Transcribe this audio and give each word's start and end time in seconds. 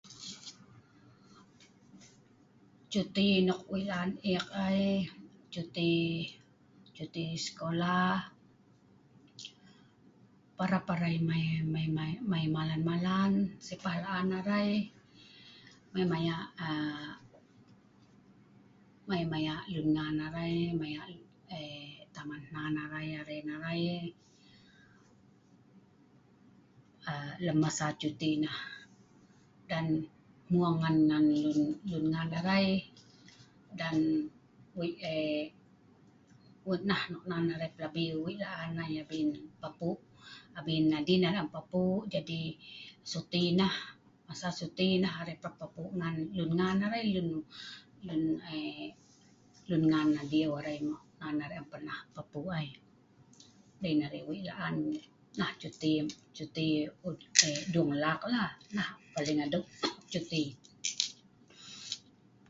Cuti 2.91 3.27
nok 3.47 3.61
wei' 3.71 3.87
la'an 3.91 4.11
ek 4.33 4.45
ai, 4.65 4.83
cuti 5.53 5.91
cuti 6.95 7.23
sekolah, 7.45 8.11
parap 10.57 10.85
arai 10.93 11.17
mai, 11.29 11.43
mai 11.73 11.87
mai 11.97 12.13
mai 12.31 12.45
malan 12.55 12.81
malan 12.89 13.31
sipah 13.65 13.95
la'an 14.03 14.27
arai 14.39 14.69
mai 15.93 16.05
mayah' 16.11 16.45
aaa 16.67 17.07
mai 19.09 19.23
maya' 19.31 19.67
lun 19.73 19.87
ngan 19.95 20.15
arai, 20.27 20.55
mai 20.79 20.79
maya' 20.81 21.05
aaa 21.55 22.07
taman 22.15 22.41
hnan 22.49 22.75
arai, 22.85 23.07
aren 23.21 23.47
arai, 23.55 23.83
aa 27.09 27.29
lem 27.45 27.57
masa 27.63 27.85
cuti 28.01 28.31
nah. 28.43 28.59
Dan 29.71 29.87
hmung 30.47 30.77
ngan 30.81 30.97
ngan 31.09 31.25
lun 31.43 31.59
lun 31.89 32.05
ngan 32.13 32.29
arai, 32.39 32.67
dan 33.79 33.95
wei' 34.77 34.95
eee 35.11 35.39
ko'dut 36.63 36.81
nah 36.89 37.01
nok 37.11 37.23
nan 37.31 37.45
arai 37.53 38.05
wei' 38.23 38.39
la'an 38.43 38.73
ai 38.83 38.93
abin 39.03 39.29
papu' 39.61 39.99
abin 40.59 40.85
adin 40.99 41.21
arai 41.27 41.41
am 41.43 41.49
papu' 41.57 42.03
jadi 42.13 42.39
suti 43.11 43.43
nah, 43.59 43.75
masa 44.27 44.47
suti 44.59 44.87
nah 45.03 45.13
arai 45.21 45.35
parap 45.41 45.55
papu' 45.61 45.89
ngan 45.99 46.15
lun 46.37 46.51
ngan 46.59 46.77
arai, 46.85 47.05
lun 47.15 47.29
lun 48.07 48.23
aaa 48.47 48.85
leun 49.69 49.83
ngan 49.91 50.07
adiu 50.21 50.49
arai, 50.59 50.77
nok 50.87 51.03
nan 51.19 51.35
arai 51.43 51.57
am 51.61 51.67
parap 51.73 51.99
papu' 52.15 52.47
ai. 52.59 52.67
Dei' 53.81 53.95
nah 53.99 54.07
arai 54.09 54.23
wei' 54.29 54.45
la'an 54.49 54.75
nah 55.39 55.51
cuti 55.61 55.91
cuti 56.35 56.67
aa 57.07 57.59
deung 57.73 57.91
laklah, 58.03 58.49
nah 58.77 58.89
paling 59.13 59.39
adeu' 59.47 59.65
cuti. 60.11 60.43